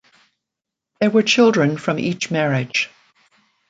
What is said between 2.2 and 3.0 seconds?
marriage.